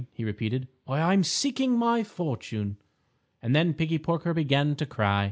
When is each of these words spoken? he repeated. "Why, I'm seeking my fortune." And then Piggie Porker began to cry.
he 0.13 0.25
repeated. 0.25 0.67
"Why, 0.85 0.99
I'm 0.99 1.21
seeking 1.23 1.77
my 1.77 2.03
fortune." 2.03 2.77
And 3.39 3.55
then 3.55 3.75
Piggie 3.75 3.99
Porker 4.01 4.33
began 4.33 4.75
to 4.77 4.87
cry. 4.87 5.19